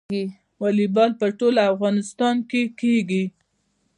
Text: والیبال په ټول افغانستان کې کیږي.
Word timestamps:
والیبال 0.61 1.11
په 1.21 1.27
ټول 1.39 1.55
افغانستان 1.71 2.35
کې 2.49 2.61
کیږي. 2.79 3.23